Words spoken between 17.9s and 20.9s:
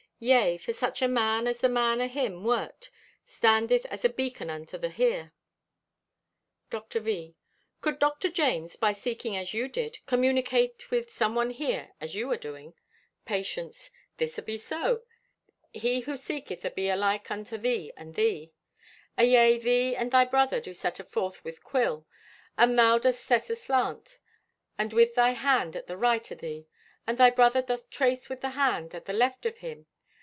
and thee. Ayea, thee and thy brother do